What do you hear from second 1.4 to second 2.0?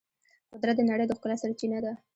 سرچینه ده.